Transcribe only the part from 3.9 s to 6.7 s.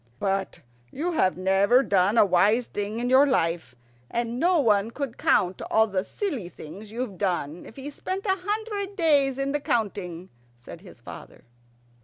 and no one could count all the silly